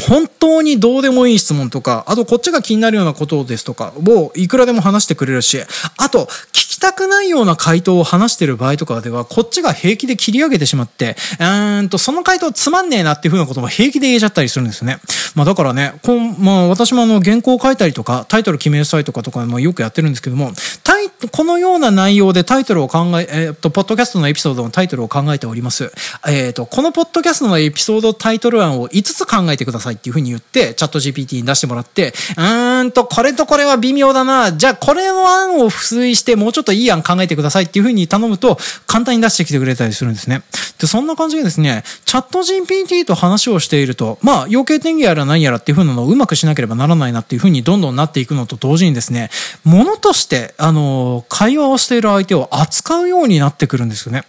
[0.00, 5.60] 本当にどうでもいい質問とか、あとこっちが気になるようなことですとかをいくらでも話してくれるし、
[5.96, 14.98] あと聞きたくないような回答を話してる場合とかでは、こっちが平気で切り上げてしまって、うーんと、その回答つまんねえなっていう風なことも平気で言えちゃったりするんですよね。
[15.34, 25.92] まあだからね、こんまあ私もあの原稿を書いたりとか、タイトル決める際とかとかもよくやってるんですけども、タイこのような内容でタイトルを考え、えー、っと、ポッドキャストのエピソードのタイトルを考えております。
[26.26, 34.52] えー、っと、このポッドキャストのエピソードタイトル案を5つ考えてくださいっていう風に言って、チャット GPT に出してもらって、うーんと、これとこれは微妙だな。
[34.52, 40.42] じゃあ、これの案を付随して、もうちょっといい案考えてくださいっていう風に頼むと、簡単に出してきてくれたりするんですね。
[40.78, 49.30] で、そんな感じでですね、チャット GPT と話をしていると、まあ、余計天気やら何やらっていう風なのをうまくしなければならないなっていう風にどんどんなっていくのと同時にですね、
[49.64, 54.24] ものとして、あの、会話をしている相手を扱うようになってくるんですよね。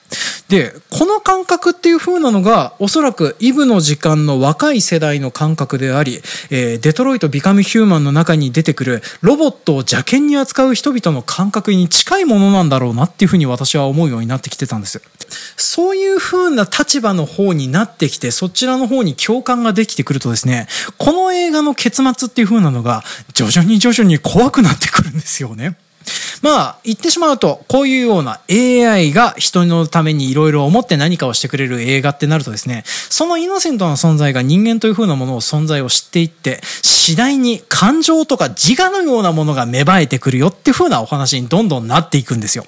[0.49, 15.01] で、この感覚っていう風なのが、おそらくイブの時間の若い世代の感覚であり、えー、デトロイト・ビカム・ヒューマンの中に出てくるロボットを邪険に扱う人々の感覚に近いものなんだろうなっていう風に私は思うようになってきてたんです。
[15.57, 25.75] そういう風な立場の方になってきて、そちらの方に共感ができてくるとですね、この映画の結末っていう風なのが、徐々に徐々に怖くなってくるんですよね。
[26.41, 42.65] まあ、言ってしまうと、こういうような AI が人のためにいろいろ思って何かをしてくれる映画ってなるとですね、そのイノセントな存在が人間という風なものを存在を知っていって、次第に感情とか自我のようなものが芽生えてくるよっていう風なお話にどんどんなっていくんですよ。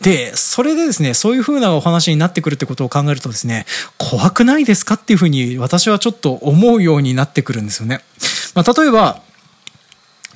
[0.00, 3.66] で、それでですね、そういう風なお話になってくるってことを考えるとですね、
[3.98, 8.00] 怖くないですかっていう風に私はちょっと思うようになってくるんですよね。
[8.54, 9.22] まあ、例えば、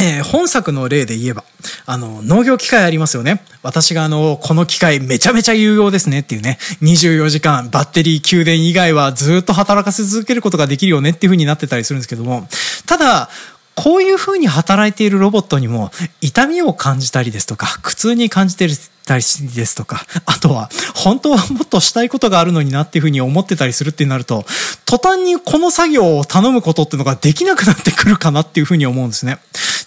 [0.02, 1.44] えー、本作の例で言えば、
[1.86, 3.40] あの、農業機械ありますよね。
[3.62, 12.48] 私があの、この機械めちゃめちゃ有用ですねっていうね、24時間バッテリー給電以外はずっと働かせ続けることができるよねっていう風になってたりするんですけども、
[12.84, 13.30] ただ、
[13.76, 18.74] こういう風に働いているロボットにも痛みを感じたりですとか、苦痛に感じてる
[19.06, 24.44] たりですとか、あとは、本当はもっとしたいことがあるのになっていうふうに思ってたりするってなると、
[24.84, 29.38] 途端にこの作業を頼むことっていうのができなくなってくるかなっていうふうに思うんですね。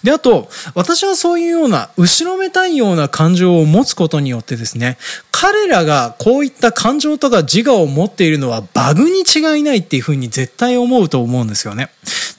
[0.02, 4.98] で、あと、私はそういうような、後ろめたいような感情を持つことによってですね、
[5.30, 11.90] 彼らがこういった感情とか自我を持っているのはバグに違いないっていうふうに絶対思うと思うんですよね。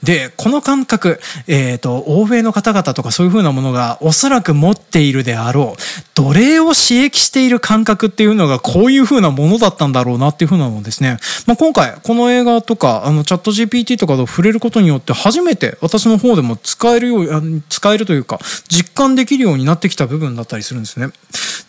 [0.02, 5.80] で、この感覚、えっ、ー、と、欧米の方々とかそういうふうなものがおそらく持っているであろう、
[6.14, 21.08] 奴隷を刺激している感覚っていうのがこういうふうなものだったんだろうなっていうふうなのをですね、まあ、今回、この映画とか、あの、チャット GPT とかと触れることによって初めて私の方でも使えるよう、使えるというか、実感できるようになってきた部分だったりするんですね。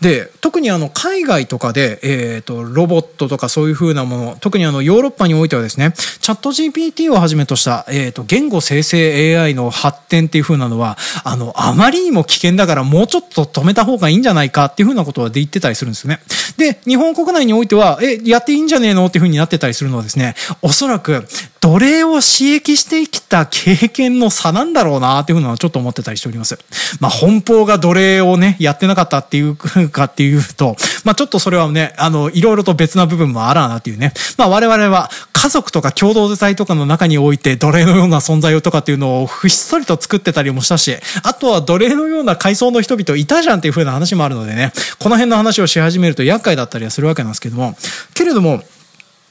[0.02, 16.19] で、特にあの、海外とかで、えっ、ー、と、ロボットとかそういうふうなもの、特にあの、ヨーロッパにおいてはですね、チャット GPT をはじめとした、えっ、ー、と、言語生成 AI の発展っていうふうなのは、あの、あまりにも危険だからもうちょっと止めた方がいいんじゃないかっていうふうなことはで言ってたりするんですよね。
[16.58, 19.05] で、日本国内においては、え、やっていいんじゃねえの？
[19.05, 21.25] っていうふうになってたりするのはですね、おそらく、
[21.62, 26.58] 奴隷を刺激してきた経験の差なんだろうなっていうふうなのはちょっと思ってたりしております。
[26.99, 34.13] まあ、本邦が奴隷をね、やってなかったっていうかっていうと、まあ、ちょっとそれはね、あの、いろいろと別な部分もあらなっていうね。
[34.38, 35.10] まあ、我々は
[35.41, 47.78] 家族とか共同体とかの中において奴隷のような存在をとかっていうのをひっそりと作ってたりもしたし、あとは奴隷のような階層の人々いたじゃんっていう風な話もあるのでね、この辺の話をし始めると厄介だったりはするわけなんですけども、
[48.13, 48.62] けれども、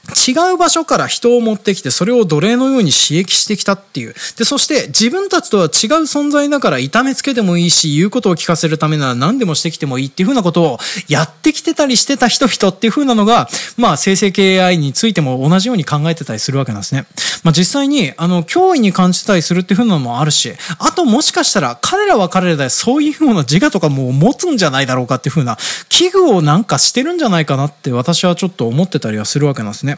[0.09, 4.13] 違う場所から人を持ってきて、それを奴隷のように刺激してきたっていう。
[4.37, 5.69] で、そして自分たちとは違う
[6.03, 17.05] 存在だから痛めつけてもいいし、言うことを聞かせるためなら何でもしてきてもいいっていうふうなことをやってきてたりしてた人々っていうふうなのが、まあ、生成系 AI についても同じように考えてたりするわけなんですね。
[17.43, 25.57] まあ、実際に、あの、脅威に感じたりするっていうふうなのもあるし、あともしかしたら彼らは彼らでそういうふうな自我とかも持つんじゃないだろうかっていうふうな
[25.89, 29.95] 危惧をなんかしてるんじゃないかなって私はちょっと思ってたりはするわけなんですね。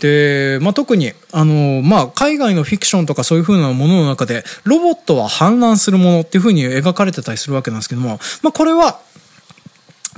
[0.00, 9.00] で、まあ、特に、あの、まあ、海外のフィクションとかそういう風なものの中で、ロボットは反乱するものっていう風に描かれてたりするわけなんですけども、まあ、これは、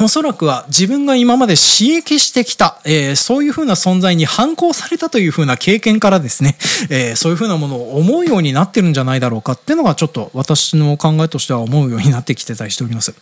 [0.03, 6.57] おそらくは自分が今まで刺激してきた、えー、そういう風な存在に反抗されたという風な経験からですね、
[6.89, 13.13] えー、そういう風なものを思うようになってるんじゃないだろうかっていうのがちょっと私の考えとしては思うようになってきてたりしております。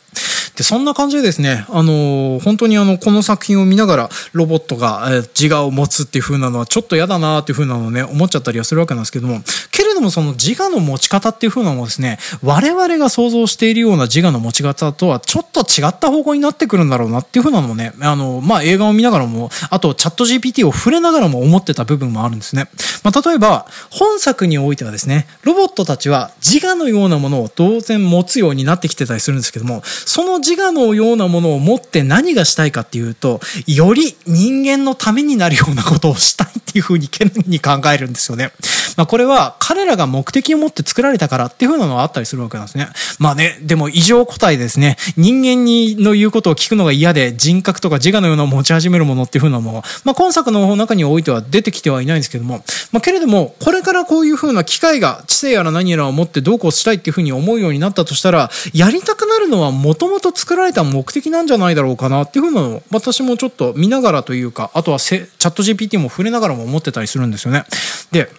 [0.58, 9.40] で、そんな感じでですね、あのー、本当にあの、この作品を見ながらロボットが、え自我を持つっていう風なのはちょっと嫌だなっていう風なのをね、思っちゃったりはするわけなんですけども、
[9.70, 22.68] けれどもその自我の持ち方っていう風なのもですね、我々が想像しているような自我の持ち方とはちょっと違った方向になってくるんだろうなっていう風なのもね、あの、まあ、映画を見ながらも、あとチャット GPT を触れながらも思ってた部分もあるんですね。
[23.04, 38.52] まあ、例えば、本作においてはですね、ロボットたちは自我のようなものを当然持つようになってきてたりするんですけども、その自我のようなものを持って何がしたいかっていうと、より人間のためになるようなことをしたいっていう風に、けに考えるんですよね。
[38.96, 42.88] まあ、これは彼らが目的を持って作られたからっていう風なのはあったりするわけなんですね。
[43.18, 67.64] まあね、でも異常個体ですね、人間にの言うことを聞くのが嫌で人格とか自我のような持ち始めるものっていう風なものまあ、今作の中においては出てきてはいないんですけども、まあ、けれども、これからこういう風な機会が知性やら何やらを持ってどうこうしたいっていう風に思うようになったとしたら、やりたくなるのはもともと作られた目的なんじゃないだろうかなっていう風なのを私もちょっと見ながらというか、あとはチャット GPT も触れながらも思ってたりするんですよね。
[68.12, 68.30] で、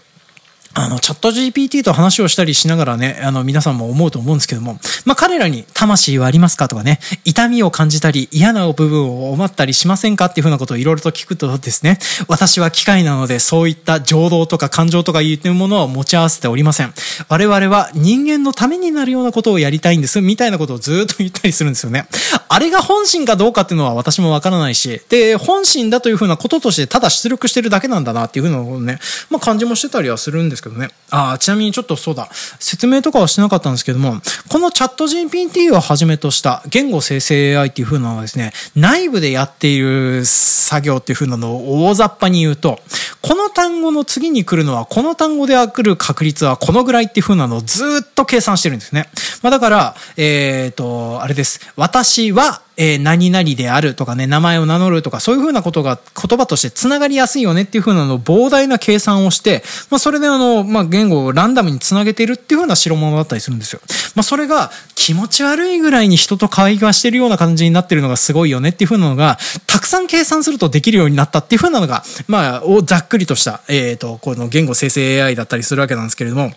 [0.81, 6.69] あの、チャット GPT と話をしたりしながらね、あの、皆さんも思うと思うんですけども、まあ、彼らに魂はありますか？
[6.69, 10.27] とかね、痛みを感じたり、嫌な部分を思ったりしませんか？
[10.27, 16.93] っていうふうなことをいろいろと聞くとですね、私は機械なので、そういった情動とか感情とかいうものは持ち合わせておりません。
[17.27, 22.07] 我々は人間のためになるようなことをやりたいんです、みたいなことをずっと言ったりするんですよね。
[22.47, 30.89] あれが本心かどうかっていうのは私もわからないし、で、本心だというふうなこととしてただ出力してるだけなんだなっていうふうなのをね、まあ、感じもしてたりはするんですけどね。
[31.11, 32.29] あちなみにちょっとそうだ、
[32.59, 42.79] 説明とかはしてなかったんですけども、このチャット GPT をはじめとした言語生成 AI っていう風なのはですね、内部でやっている作業っていう風なのを大雑把に言うと、
[43.21, 49.09] この単語の次に来るのは、この単語で来る確率はこのぐらいっていう風なのをずっと計算してるんですね。
[49.41, 51.59] まあだから、えっ、ー、と、あれです。
[51.75, 63.81] 私は、えー、何々であるとかね、名前を名乗るとか、そういうふうなことが言葉として繋がりやすいよねっていうふうなの膨大な計算をして、まあ、それであの、まあ、言語をランダムに繋げてるっていうふうな代物だったりするんですよ。
[64.15, 76.53] まあ、それが気持ち悪いぐらいに人と会話してるような感じになってるのがすごいよねっていうふうなのが、たくさん計算するとできるようになったっていうふうなのが、まあ、ざっくりとした、えっ、ー、と、この言語生成 AI だったりするわけなんですけれども、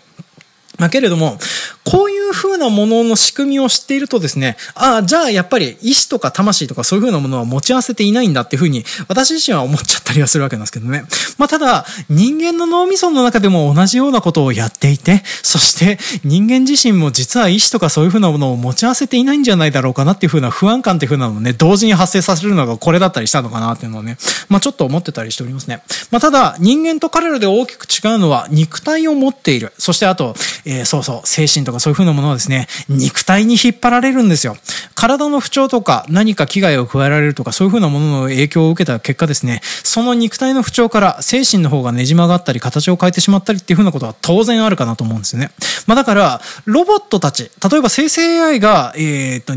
[0.77, 1.37] だけれども、
[1.83, 11.03] こういう風なものの仕組みを知っているとですね、ああ、じゃあやっぱり意志とか魂とかそういう風なものは持ち合わせていないんだっていう風に私自身は思っちゃったりはするわけなんですけどね。
[11.37, 24.17] まあただ、人間の脳みその中でも同じようなことをやっていて、そして人間自身も実は意志とかそういう風なものを持ち合わせていないんじゃないだろうかなっていう風な不安感っていう風なのをね、同時に発生させるのがこれだったりしたのかなっていうのをね、
[24.49, 25.83] まあちょっと思ってたりしておりますね。
[26.09, 29.73] まあただ、人間と彼らで大きく違うのは肉体を持っている。
[29.77, 30.35] そしてあと、
[30.65, 34.57] えー、そうそう、精神とかそういう風なものはですね、肉体に引っ張られるんですよ。
[34.95, 45.51] 体の不調とか何か危害を加えられるとかそういう風なものの影響を受けた結果ですね、その肉体の不調から精神の方がねじ曲がったり形を変えてしまったりっていう風なことは当然あるかなと思うんですよね。
[45.87, 49.53] まあだから、ロボットたち、例えば生成 AI が、えっ、と、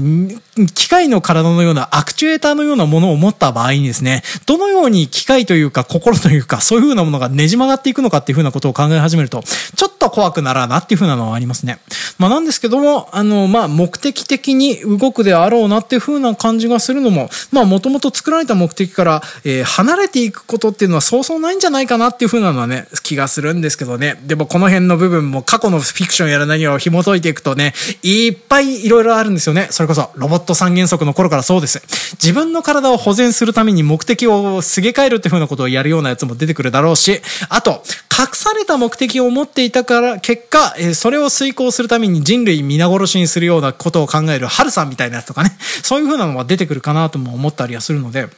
[0.74, 11.78] 機械の体のようなアクチュエーターのようなものを持った場合にですね、どのように機械というか心というかそういう風なものがねじ曲がっていくのかっていう風なことを考え始めると、ちょっと怖くならなっていう風なのはありますね。
[12.18, 24.18] まあなんですけども、あの、まあ目的的に動くであろうなっていう風な感じがするのも、まあもともと作られた目的から、えー、離れていくことっていうのはそうそうないんじゃないかなっていう風なのはね、気がするんですけどね。
[24.24, 29.68] でもこの辺の部分も過去のフィクションやら何を紐解いていくとね、いっぱいいろいろあるんですよね。
[29.70, 31.82] それこそロボット三原則の頃からそうです。
[32.22, 37.82] 自分の体を保全するために目的をすげ替えるっていう風なことをやるようなやつも出てくるだろうし、あと、
[38.18, 48.28] 隠された目的を持っていたから、結果、え、それを遂行するために人類皆殺しにするようなことを考えるハルさんみたいなやつとかね、そういう風なのは出てくるかなとも思ったりはするので、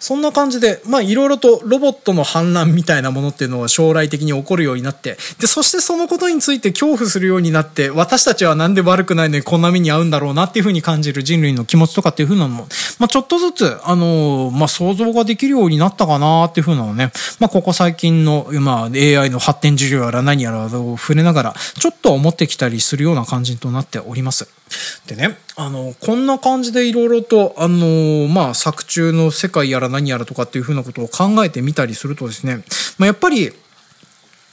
[0.00, 12.68] そんな感じで、まあいろいろとロボットの反乱みたいなものっていうのは将来的に起こるようになって、で、そしてそのことについて恐怖するようになって、私たちはなんで悪くないのにこんな目に遭うんだろうなっていうふうに感じる人類の気持ちとかっていうふうなのも、
[12.98, 24.57] まあちょっとずつ、あのー、まあ想像ができるようになったかなっていうふうなのね、まあここ最近の、まあ AI の発展事業やら何やらを触れながら、ちょっと思ってきたりするような感じとなっております。
[25.06, 32.62] でね、あの、こんな感じでいろいろと、あの、まあ、作中の世界やら何やらとかっていうふうなことを考えてみたりするとですね、
[32.98, 33.52] まあ、やっぱり、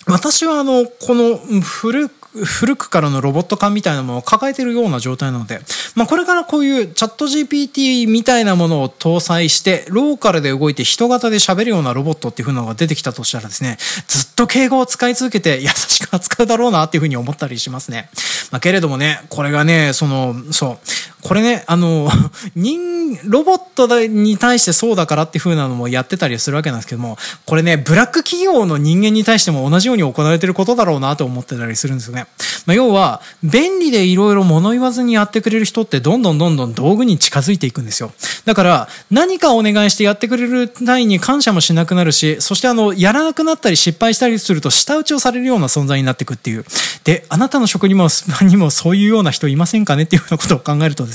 [0.08, 5.62] 私はあの、この古く古くからのロボット化みたいなものを抱えているような状態なので、
[5.96, 13.78] まあ、これからこういうチャット GPT みたいなものを搭載して、ローカルで動いて人型で喋るようなロボットっていう風なのが出てきたとしたらですね、
[14.08, 18.10] ずっと敬語を使い続けて優しく扱うだろうなっていう風に思ったりしますね。
[18.52, 20.88] まあ、けれどもね、これがね、その、そう、
[21.26, 22.08] これね、あの、
[22.54, 32.28] 人、ロボットに対してそうだからっていう風なのもやってたりするわけなんですけども、これね、ブラック企業の人間に対しても同じように行われてることだろうなと思ってたりするんですよね。
[32.68, 38.12] まあ、要は、便利でいろいろ物言わずにやってくれる人ってどんどんどんどん道具に近づいていくんですよ。
[38.46, 46.66] だから、何かお願いしてやってくれる単位に感謝もしなくなるし、そしてあの、やらなくなったり失敗したりすると舌打ちをされるような存在になっていくっていう。
[47.04, 48.10] で、あなたの職にも、
[48.42, 51.15] にもそういうような人いませんかねっていうようなことを考えるとです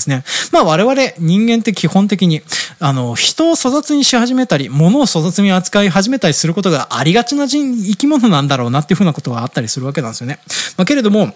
[0.51, 2.41] まあ我々人間って基本的に、
[2.79, 10.39] あの、人を粗雑にし始めたり、物を粗雑に扱い始めたりすることがありがちな生き物なんだろうなっていうふうなことがあったりするわけなんですよね。
[10.77, 11.33] まあ、けれども、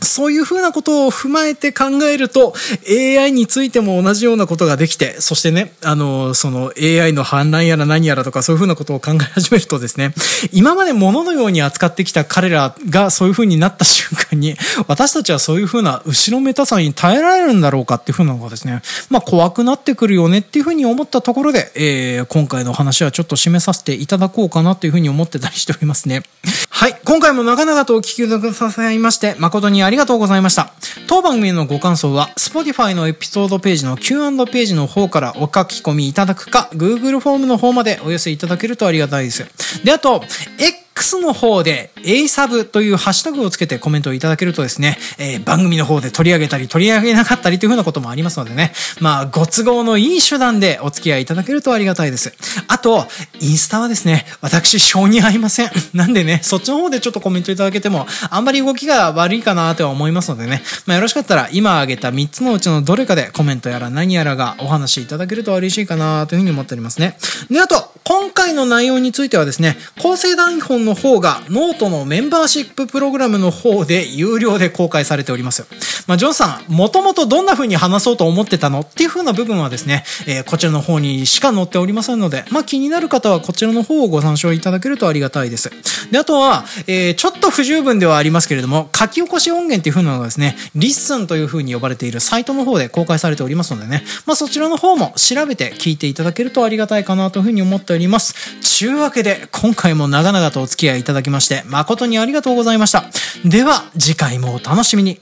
[0.00, 2.54] そういうふうなことを踏まえて考えると、
[2.88, 10.12] AI についても同じようなことができて、そしてね、あの、その AI の反乱やら何やらとかそういうふうなことを考え始めるとですね、
[10.52, 26.22] 今まで物のように扱ってきた彼らがそういうふうになった瞬間に、私たちはそういうふうな後ろめたさに耐えられるんだろうかっていうふうなのがですね、まあ怖くなってくるよねっていうふうに思ったところで、えー、今回の話はちょっと締めさせていただこうかなというふうに思ってたりしておりますね。
[26.70, 27.00] はい。
[27.04, 30.72] 今回も長々とお聞きくださいまして、誠にありがとうございました。
[31.06, 39.46] 当番組のご感想は、Spotify のエピソードページの Q&A ページの方からお書き込みいただくか、Google フォームの方までお寄せいただけるとありがたいです。
[39.84, 40.24] で、あと、
[40.58, 52.32] X の方で A サブというハッシュタグをつけてコメントをいただけるとですね、えー、番組の方で取り上げたり取り上げなかったりというふうなこともありますのでね、まあ、ご都合のいい手段でお付き合いいただけるとありがたいです。
[52.68, 53.06] あと、
[53.40, 55.70] インスタはですね、私、性に合いません。
[55.94, 67.16] なんでね、そっちの方でちょっとコメントいただけても、あんまり動きが悪いかなとは思いますのでね、まあ、よろしかったら今挙げた3つのうちのどれかでコメントやら何やらがお話しいただけると嬉しいかなというふうに思っておりますね。
[67.50, 75.66] で、あと、今回の内容についてはですね、構成台本の方がノートのメンバーシッププログラムの方で有料で公開されております。
[76.06, 85.70] まあ、ジョンさん、もともとどんな風に話そうと思ってたのっていう風な部分はですね、えー、こちらの方にしか載っておりませんので、まあ、気になる方はこちらの方をご参照いただけるとありがたいです。
[86.10, 98.34] で、あとは、えー、ちょっと不十分ではありますけれども、書き起こし音源っていう風なのがですね、 LISTEN という風に呼ばれているサイトの方で公開されておりますのでね、まあ、そちらの方も調べて聞いていただけるとありがたいかなという風に思っております。
[98.60, 103.04] ちゅうわけで、今回も長々とお付き合いいただきまして、誠にありがとうございました。
[103.44, 105.18] では、次回もお楽しみに。